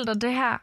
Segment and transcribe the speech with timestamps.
[0.00, 0.58] Forestil dig det her.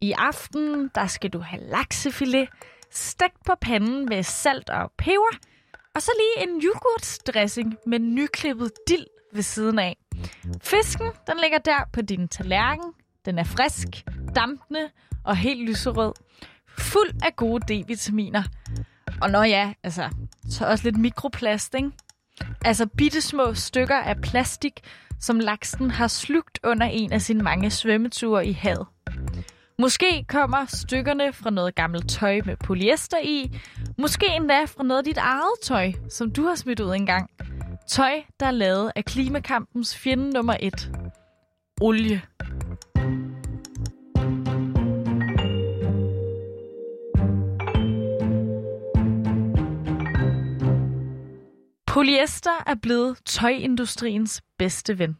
[0.00, 2.48] I aften, der skal du have laksefilet,
[2.90, 5.38] stegt på panden med salt og peber,
[5.94, 9.96] og så lige en yoghurtdressing med nyklippet dild ved siden af.
[10.62, 12.92] Fisken, den ligger der på din tallerken.
[13.24, 13.88] Den er frisk,
[14.36, 14.90] dampende
[15.24, 16.12] og helt lyserød.
[16.78, 18.42] Fuld af gode D-vitaminer.
[19.22, 20.10] Og når ja, altså,
[20.50, 21.90] så også lidt mikroplast, ikke?
[22.64, 24.80] Altså bittesmå stykker af plastik,
[25.22, 28.86] som laksen har slugt under en af sine mange svømmeture i havet.
[29.78, 33.58] Måske kommer stykkerne fra noget gammelt tøj med polyester i.
[33.98, 37.30] Måske endda fra noget af dit eget tøj, som du har smidt ud engang.
[37.88, 40.90] Tøj, der er lavet af klimakampens fjende nummer et.
[41.80, 42.22] Olie.
[51.92, 55.18] Polyester er blevet tøjindustriens bedste ven.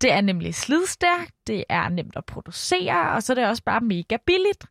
[0.00, 3.80] Det er nemlig slidstærkt, det er nemt at producere, og så er det også bare
[3.80, 4.66] mega billigt.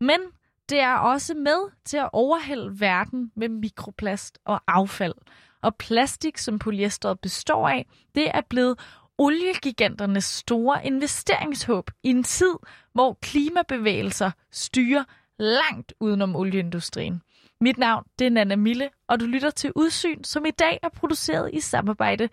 [0.00, 0.20] Men
[0.68, 5.14] det er også med til at overhælde verden med mikroplast og affald.
[5.62, 8.78] Og plastik, som polyesteret består af, det er blevet
[9.18, 12.54] oliegiganternes store investeringshåb i en tid,
[12.92, 15.04] hvor klimabevægelser styrer
[15.38, 17.22] langt udenom olieindustrien.
[17.60, 20.88] Mit navn det er Nana Mille, og du lytter til Udsyn, som i dag er
[20.88, 22.28] produceret i samarbejde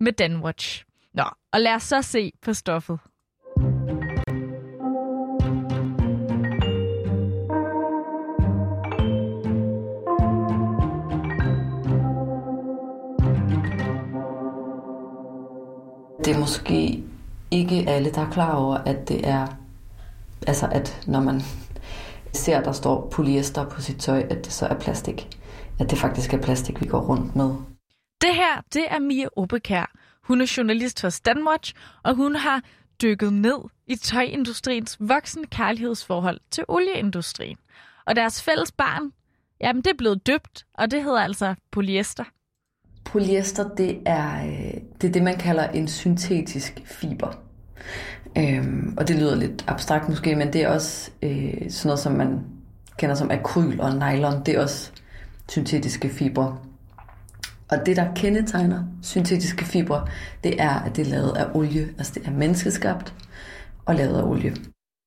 [0.00, 0.84] med Danwatch.
[1.14, 1.22] Nå,
[1.52, 2.98] og lad os så se på stoffet.
[16.24, 17.04] Det er måske
[17.50, 19.46] ikke alle, der er klar over, at det er,
[20.46, 21.40] altså at når man
[22.32, 25.38] ser, der står polyester på sit tøj, at det så er plastik.
[25.78, 27.54] At det faktisk er plastik, vi går rundt med.
[28.20, 29.92] Det her, det er Mia Obekær.
[30.24, 32.62] Hun er journalist hos Danwatch, og hun har
[33.02, 37.56] dykket ned i tøjindustriens voksende kærlighedsforhold til olieindustrien.
[38.06, 39.12] Og deres fælles barn,
[39.60, 42.24] jamen det er blevet døbt, og det hedder altså polyester.
[43.04, 47.32] Polyester, det er, øh, det er det, man kalder en syntetisk fiber.
[48.38, 52.12] Øhm, og det lyder lidt abstrakt måske, men det er også øh, sådan noget, som
[52.12, 52.40] man
[52.98, 54.42] kender som akryl og nylon.
[54.46, 54.90] Det er også
[55.48, 56.58] syntetiske fibre.
[57.70, 60.06] Og det, der kendetegner syntetiske fibre,
[60.44, 61.88] det er, at det er lavet af olie.
[61.98, 63.14] Altså det er menneskeskabt
[63.86, 64.56] og lavet af olie.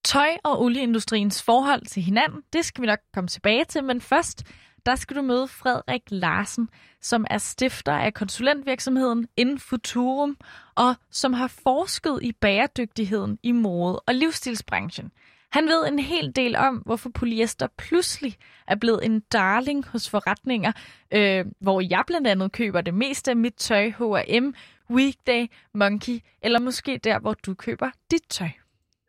[0.05, 4.44] Tøj- og olieindustriens forhold til hinanden, det skal vi nok komme tilbage til, men først
[4.86, 6.70] der skal du møde Frederik Larsen,
[7.02, 10.38] som er stifter af konsulentvirksomheden Infuturum,
[10.76, 15.12] og som har forsket i bæredygtigheden i mode- og livsstilsbranchen.
[15.50, 20.72] Han ved en hel del om, hvorfor polyester pludselig er blevet en darling hos forretninger,
[21.14, 24.54] øh, hvor jeg blandt andet køber det meste af mit tøj, H&M,
[24.90, 28.48] Weekday, Monkey, eller måske der, hvor du køber dit tøj.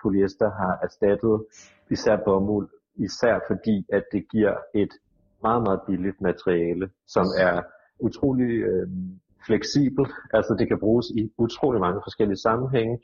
[0.03, 1.45] Polyester har erstattet
[1.91, 4.93] især bomuld, især fordi, at det giver et
[5.49, 7.55] meget, meget billigt materiale, som er
[8.07, 8.89] utrolig øh,
[9.47, 10.13] fleksibelt.
[10.37, 12.97] Altså det kan bruges i utrolig mange forskellige sammenhænge,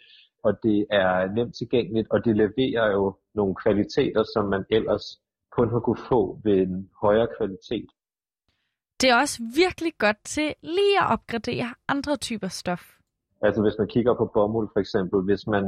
[0.46, 5.04] og det er nemt tilgængeligt, og det leverer jo nogle kvaliteter, som man ellers
[5.56, 7.88] kun har kunne få ved en højere kvalitet.
[9.00, 12.84] Det er også virkelig godt til lige at opgradere andre typer stof.
[13.42, 15.64] Altså hvis man kigger på bomuld for eksempel, hvis man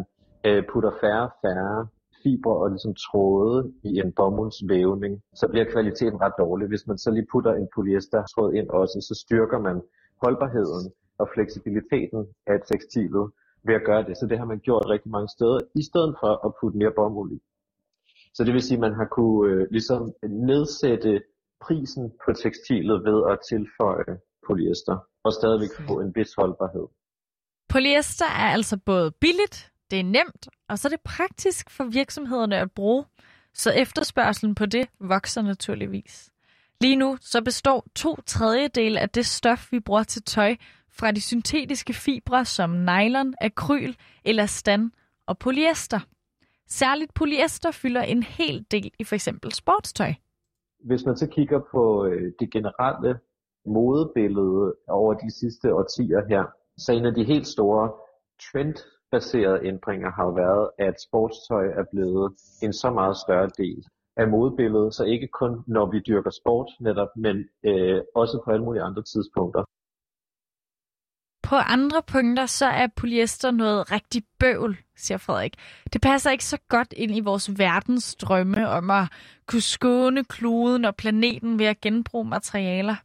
[0.46, 1.88] øh, putter færre og færre
[2.22, 6.68] fibre og ligesom tråde i en bomuldsvævning, så bliver kvaliteten ret dårlig.
[6.68, 9.76] Hvis man så lige putter en polyestertråd ind også, så styrker man
[10.22, 13.30] holdbarheden og fleksibiliteten af tekstilet
[13.66, 14.18] ved at gøre det.
[14.18, 17.32] Så det har man gjort rigtig mange steder, i stedet for at putte mere bomuld
[17.32, 17.40] i.
[18.34, 21.22] Så det vil sige, at man har kunne øh, ligesom nedsætte
[21.60, 24.14] prisen på tekstilet ved at tilføje
[24.46, 26.86] polyester, og stadigvæk få en vis holdbarhed.
[27.68, 32.56] Polyester er altså både billigt, det er nemt, og så er det praktisk for virksomhederne
[32.56, 33.04] at bruge,
[33.54, 36.30] så efterspørgselen på det vokser naturligvis.
[36.80, 40.56] Lige nu så består to tredjedel af det stof, vi bruger til tøj,
[40.90, 43.94] fra de syntetiske fibre som nylon, akryl,
[44.24, 44.92] elastan
[45.26, 46.00] og polyester.
[46.68, 49.28] Særligt polyester fylder en hel del i f.eks.
[49.50, 50.12] sportstøj.
[50.84, 53.18] Hvis man så kigger på øh, det generelle
[53.66, 56.44] modebillede over de sidste årtier her,
[56.78, 57.92] så en af de helt store
[58.42, 58.76] trend
[59.12, 62.32] baserede ændringer har jo været, at sportstøj er blevet
[62.62, 63.84] en så meget større del
[64.16, 68.64] af modebilledet, så ikke kun når vi dyrker sport netop, men øh, også på alle
[68.64, 69.64] mulige andre tidspunkter.
[71.42, 75.54] På andre punkter, så er polyester noget rigtig bøvl, siger Frederik.
[75.92, 79.04] Det passer ikke så godt ind i vores verdens drømme om at
[79.46, 82.96] kunne skåne kloden og planeten ved at genbruge materialer.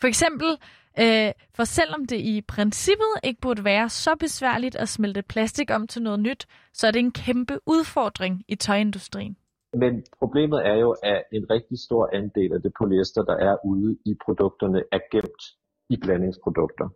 [0.00, 0.58] For eksempel
[0.98, 5.86] Øh, for selvom det i princippet ikke burde være så besværligt at smelte plastik om
[5.86, 9.36] til noget nyt, så er det en kæmpe udfordring i tøjindustrien.
[9.74, 13.98] Men problemet er jo, at en rigtig stor andel af det polyester, der er ude
[14.04, 15.42] i produkterne, er gemt
[15.90, 16.88] i blandingsprodukter.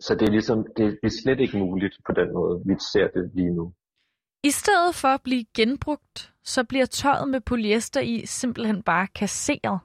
[0.00, 3.30] Så det er ligesom, det er slet ikke muligt på den måde, vi ser det
[3.34, 3.72] lige nu.
[4.42, 9.80] I stedet for at blive genbrugt, så bliver tøjet med polyester i simpelthen bare kasseret.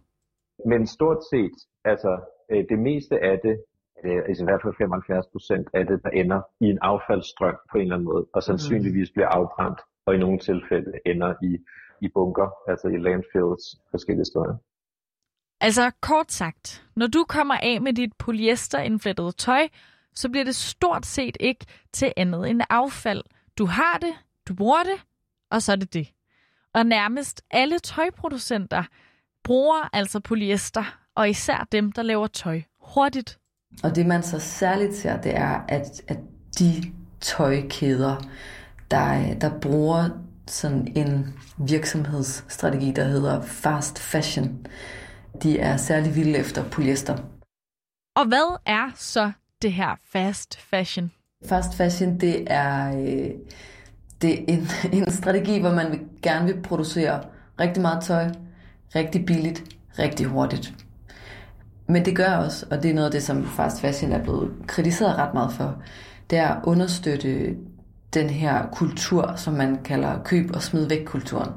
[0.65, 2.11] Men stort set, altså
[2.51, 3.55] øh, det meste af det,
[4.05, 7.77] øh, altså i hvert fald 75 procent af det, der ender i en affaldsstrøm på
[7.77, 11.57] en eller anden måde, og sandsynligvis bliver afbrændt, og i nogle tilfælde ender i,
[12.01, 14.57] i bunker, altså i landfills forskellige steder.
[15.61, 19.67] Altså kort sagt, når du kommer af med dit polyesterindflettede tøj,
[20.15, 23.23] så bliver det stort set ikke til andet end affald.
[23.57, 24.13] Du har det,
[24.47, 25.05] du bruger det,
[25.51, 26.07] og så er det det.
[26.73, 28.83] Og nærmest alle tøjproducenter
[29.43, 33.39] bruger altså polyester, og især dem, der laver tøj hurtigt.
[33.83, 36.17] Og det man så særligt ser, det er, at, at
[36.59, 36.83] de
[37.21, 38.15] tøjkæder,
[38.91, 40.09] der, der bruger
[40.47, 44.65] sådan en virksomhedsstrategi, der hedder fast fashion,
[45.43, 47.17] de er særlig vilde efter polyester.
[48.15, 49.31] Og hvad er så
[49.61, 51.11] det her fast fashion?
[51.45, 53.31] Fast fashion, det er, øh,
[54.21, 54.67] det er en,
[54.97, 57.23] en strategi, hvor man vil, gerne vil producere
[57.59, 58.29] rigtig meget tøj,
[58.95, 59.63] rigtig billigt,
[59.99, 60.73] rigtig hurtigt.
[61.89, 64.53] Men det gør også, og det er noget af det, som fast fashion er blevet
[64.67, 65.83] kritiseret ret meget for,
[66.29, 67.55] det er at understøtte
[68.13, 71.51] den her kultur, som man kalder køb og smid væk kulturen.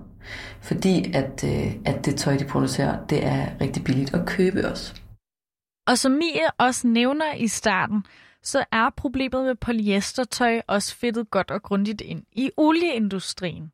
[0.60, 4.94] Fordi at, øh, at det tøj, de producerer, det er rigtig billigt at købe også.
[5.86, 8.06] Og som Mie også nævner i starten,
[8.42, 13.72] så er problemet med polyestertøj også fedtet godt og grundigt ind i olieindustrien.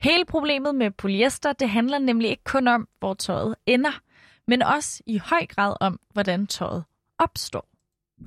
[0.00, 4.00] Hele problemet med polyester, det handler nemlig ikke kun om, hvor tøjet ender,
[4.48, 6.84] men også i høj grad om, hvordan tøjet
[7.18, 7.68] opstår.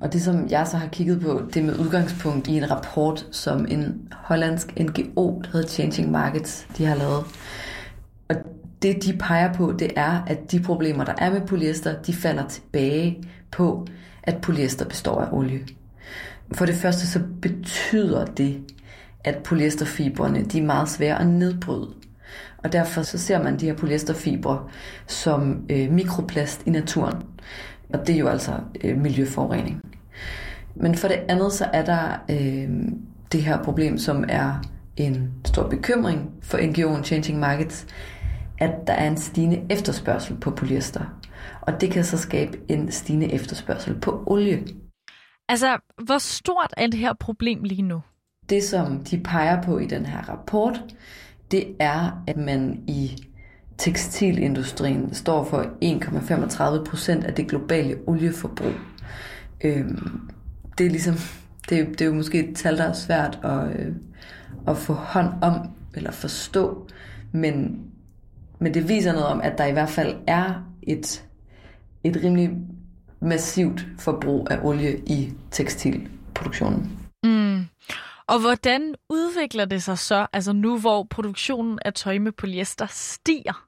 [0.00, 3.26] Og det, som jeg så har kigget på, det er med udgangspunkt i en rapport,
[3.32, 7.24] som en hollandsk NGO, der hedder Changing Markets, de har lavet.
[8.28, 8.36] Og
[8.82, 12.48] det, de peger på, det er, at de problemer, der er med polyester, de falder
[12.48, 13.86] tilbage på,
[14.22, 15.66] at polyester består af olie.
[16.52, 18.60] For det første så betyder det,
[19.24, 21.94] at polyesterfibrene de er meget svære at nedbryde.
[22.66, 24.68] Og derfor så ser man de her polyesterfibre
[25.06, 27.22] som øh, mikroplast i naturen.
[27.94, 28.52] Og det er jo altså
[28.84, 29.80] øh, miljøforurening.
[30.74, 32.68] Men for det andet så er der øh,
[33.32, 34.64] det her problem, som er
[34.96, 37.86] en stor bekymring for NGO'en Changing Markets,
[38.58, 41.20] at der er en stigende efterspørgsel på polyester.
[41.60, 44.64] Og det kan så skabe en stigende efterspørgsel på olie.
[45.48, 48.02] Altså, hvor stort er det her problem lige nu?
[48.48, 50.84] Det, som de peger på i den her rapport,
[51.50, 53.26] det er, at man i
[53.78, 55.62] tekstilindustrien står for
[56.82, 58.72] 1,35 procent af det globale olieforbrug.
[59.64, 60.30] Øhm,
[60.78, 61.14] det er ligesom,
[61.70, 63.94] det, det er jo måske et tal, der er svært at, øh,
[64.66, 66.88] at få hånd om eller forstå,
[67.32, 67.80] men,
[68.58, 71.24] men det viser noget om, at der i hvert fald er et,
[72.04, 72.50] et rimelig
[73.20, 76.90] massivt forbrug af olie i tekstilproduktionen.
[77.24, 77.64] Mm.
[78.28, 83.66] Og hvordan udvikler det sig så, altså nu hvor produktionen af tøj med polyester stiger?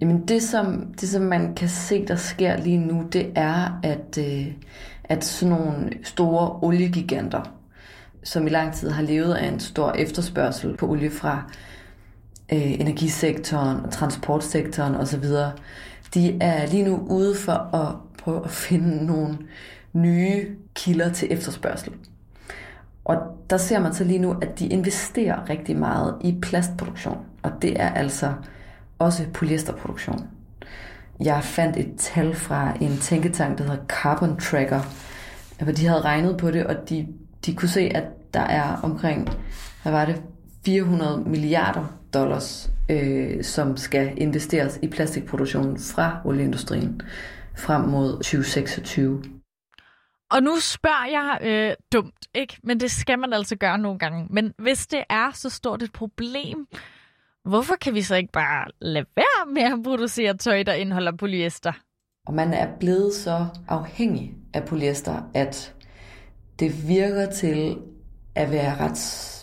[0.00, 4.18] Jamen det som, det, som man kan se, der sker lige nu, det er, at,
[4.18, 4.46] øh,
[5.04, 7.42] at sådan nogle store oliegiganter,
[8.24, 11.50] som i lang tid har levet af en stor efterspørgsel på olie fra
[12.52, 15.24] øh, energisektoren og transportsektoren osv.,
[16.14, 19.38] de er lige nu ude for at prøve at finde nogle
[19.92, 21.92] nye kilder til efterspørgsel.
[23.06, 23.16] Og
[23.50, 27.18] der ser man så lige nu, at de investerer rigtig meget i plastproduktion.
[27.42, 28.32] Og det er altså
[28.98, 30.26] også polyesterproduktion.
[31.20, 34.80] Jeg fandt et tal fra en tænketank, der hedder Carbon Tracker,
[35.62, 37.06] hvor de havde regnet på det, og de,
[37.46, 39.28] de kunne se, at der er omkring,
[39.82, 40.22] hvad var det,
[40.64, 47.00] 400 milliarder dollars, øh, som skal investeres i plastikproduktion fra olieindustrien
[47.56, 49.22] frem mod 2026.
[50.30, 52.58] Og nu spørger jeg øh, dumt, ikke?
[52.62, 54.26] Men det skal man altså gøre nogle gange.
[54.30, 56.66] Men hvis det er så stort et problem,
[57.44, 61.72] hvorfor kan vi så ikke bare lade være med at producere tøj, der indeholder polyester?
[62.26, 65.74] Og man er blevet så afhængig af polyester, at
[66.58, 67.78] det virker til
[68.34, 68.98] at være ret,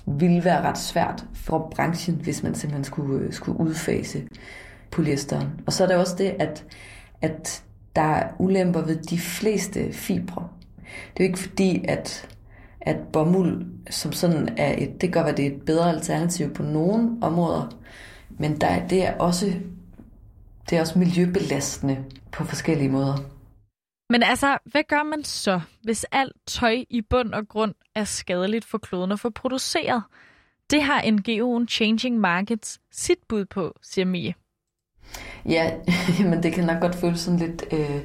[0.08, 4.28] ville være ret svært for branchen, hvis man simpelthen skulle, skulle udfase
[4.92, 5.62] polyesteren.
[5.66, 6.66] Og så er der også det, at,
[7.22, 7.64] at
[7.96, 10.50] der er ulemper ved de fleste fibre.
[11.18, 12.30] Det er jo ikke fordi, at,
[12.82, 16.64] at bomuld som sådan er et, det gør, at det er et bedre alternativ på
[16.64, 17.78] nogle områder,
[18.30, 19.54] men der, det er også
[20.70, 23.18] det er også miljøbelastende på forskellige måder.
[24.10, 28.66] Men altså, hvad gør man så, hvis alt tøj i bund og grund er skadeligt
[28.66, 30.04] for kloden at få produceret?
[30.70, 34.34] Det har NGO'en Changing Markets sit bud på, siger Mie.
[35.46, 35.72] Ja,
[36.30, 38.02] men det kan nok godt føles sådan lidt øh,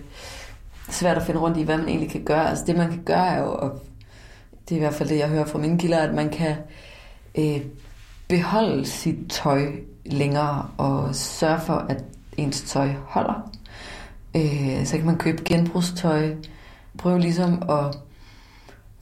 [0.91, 2.49] svært at finde rundt i, hvad man egentlig kan gøre.
[2.49, 3.81] Altså det man kan gøre er jo, og
[4.69, 6.57] det er i hvert fald det, jeg hører fra mine kilder, at man kan
[7.39, 7.61] øh,
[8.29, 9.67] beholde sit tøj
[10.07, 12.05] længere og sørge for, at
[12.37, 13.51] ens tøj holder.
[14.37, 16.35] Øh, så kan man købe genbrugstøj.
[16.99, 17.99] Prøv ligesom at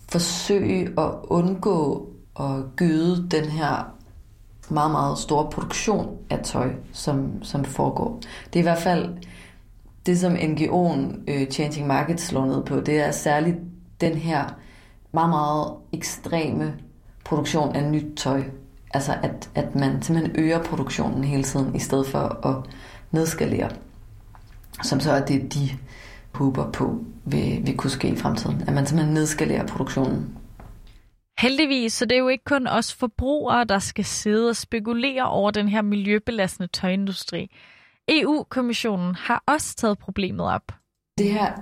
[0.09, 2.09] forsøge at undgå
[2.41, 3.93] at gøde den her
[4.69, 8.21] meget, meget store produktion af tøj, som, som foregår.
[8.53, 9.17] Det er i hvert fald
[10.07, 12.81] det, som NGO'en øh, Changing Markets slår ned på.
[12.81, 13.57] Det er særligt
[14.01, 14.45] den her
[15.13, 16.75] meget, meget ekstreme
[17.25, 18.43] produktion af nyt tøj.
[18.95, 22.71] Altså at, at man simpelthen øger produktionen hele tiden, i stedet for at
[23.11, 23.71] nedskalere.
[24.83, 25.69] Som så er det, de
[26.33, 28.63] håber på vil, vil kunne ske i fremtiden.
[28.67, 30.37] At man simpelthen nedskalerer produktionen.
[31.39, 35.51] Heldigvis, så det er jo ikke kun os forbrugere, der skal sidde og spekulere over
[35.51, 37.51] den her miljøbelastende tøjindustri.
[38.09, 40.73] EU-kommissionen har også taget problemet op.
[41.19, 41.53] Det her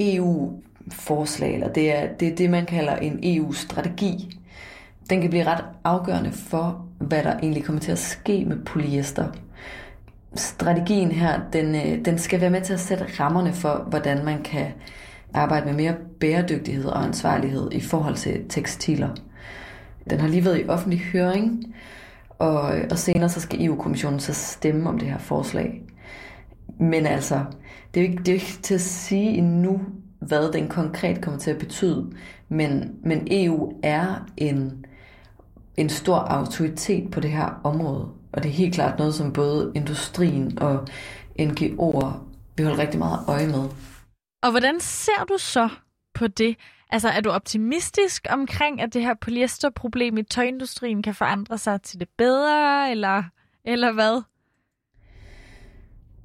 [0.00, 4.38] EU-forslag, eller det er, det er det, man kalder en EU-strategi,
[5.10, 9.28] den kan blive ret afgørende for, hvad der egentlig kommer til at ske med polyester.
[10.34, 14.42] Strategien her, den, øh, den skal være med til at sætte rammerne for, hvordan man
[14.42, 14.66] kan
[15.34, 19.08] arbejde med mere bæredygtighed og ansvarlighed i forhold til tekstiler.
[20.10, 21.74] Den har lige været i offentlig høring,
[22.38, 25.82] og, og senere så skal EU-kommissionen så stemme om det her forslag.
[26.80, 27.44] Men altså,
[27.94, 29.80] det er jo ikke, det er jo ikke til at sige endnu,
[30.20, 32.12] hvad den konkret kommer til at betyde.
[32.48, 34.84] Men, men EU er en,
[35.76, 38.08] en stor autoritet på det her område.
[38.32, 40.86] Og det er helt klart noget, som både industrien og
[41.40, 42.12] NGO'er
[42.56, 43.68] vil holde rigtig meget øje med.
[44.42, 45.68] Og hvordan ser du så
[46.14, 46.56] på det?
[46.90, 52.00] Altså, er du optimistisk omkring, at det her polyesterproblem i tøjindustrien kan forandre sig til
[52.00, 53.22] det bedre, eller,
[53.64, 54.22] eller hvad?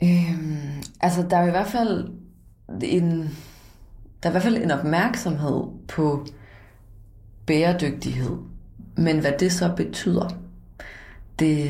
[0.03, 2.09] Øhm, altså, der er i hvert fald
[2.83, 3.21] en,
[4.23, 6.25] der er i hvert fald en opmærksomhed på
[7.45, 8.37] bæredygtighed.
[8.97, 10.29] Men hvad det så betyder,
[11.39, 11.69] det,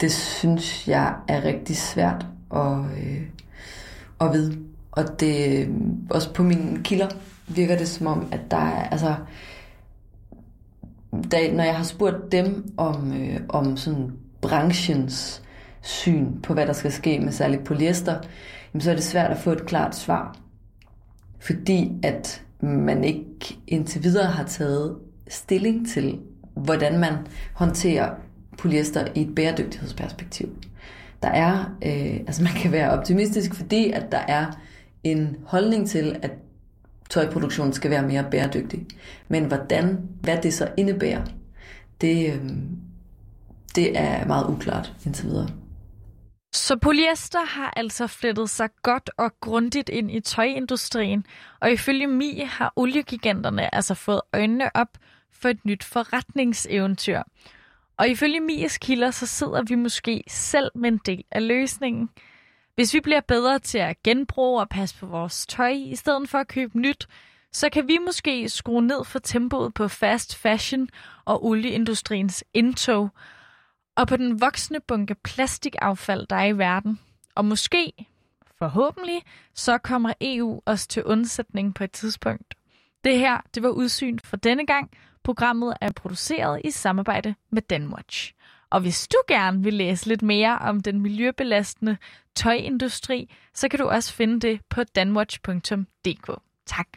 [0.00, 3.22] det synes jeg er rigtig svært at, øh,
[4.20, 4.58] at vide.
[4.90, 5.74] Og det, øh,
[6.10, 7.08] også på mine kilder
[7.48, 9.14] virker det som om, at der er, altså,
[11.32, 15.42] da, når jeg har spurgt dem om, øh, om sådan branchens
[15.82, 18.20] syn på, hvad der skal ske med særligt polyester,
[18.74, 20.36] jamen, så er det svært at få et klart svar.
[21.40, 24.96] Fordi at man ikke indtil videre har taget
[25.28, 26.18] stilling til,
[26.54, 27.14] hvordan man
[27.54, 28.14] håndterer
[28.58, 30.56] polyester i et bæredygtighedsperspektiv.
[31.22, 34.46] Der er, øh, altså man kan være optimistisk, fordi at der er
[35.04, 36.30] en holdning til, at
[37.10, 38.86] tøjproduktionen skal være mere bæredygtig.
[39.28, 41.24] Men hvordan, hvad det så indebærer,
[42.00, 42.48] det, øh,
[43.74, 45.48] det er meget uklart indtil videre.
[46.52, 51.24] Så polyester har altså flettet sig godt og grundigt ind i tøjindustrien,
[51.60, 54.88] og ifølge Mi har oliegiganterne altså fået øjnene op
[55.32, 57.22] for et nyt forretningseventyr.
[57.98, 62.10] Og ifølge Mies kilder, så sidder vi måske selv med en del af løsningen.
[62.78, 66.38] Hvis vi bliver bedre til at genbruge og passe på vores tøj, i stedet for
[66.38, 67.08] at købe nyt,
[67.52, 70.88] så kan vi måske skrue ned for tempoet på fast fashion
[71.24, 73.10] og olieindustriens indtog,
[73.96, 77.00] og på den voksne bunke plastikaffald, der er i verden.
[77.34, 77.92] Og måske,
[78.58, 79.22] forhåbentlig,
[79.54, 82.54] så kommer EU os til undsætning på et tidspunkt.
[83.04, 84.90] Det her, det var udsyn for denne gang.
[85.24, 88.32] Programmet er produceret i samarbejde med Danwatch.
[88.70, 91.96] Og hvis du gerne vil læse lidt mere om den miljøbelastende
[92.34, 96.40] tøjindustri, så kan du også finde det på danwatch.dk.
[96.66, 96.88] Tak.